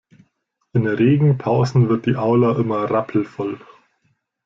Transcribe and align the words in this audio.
In 0.73 0.87
Regenpausen 0.87 1.87
wird 1.87 2.07
die 2.07 2.15
Aula 2.15 2.57
immer 2.57 2.89
rappelvoll. 2.89 3.59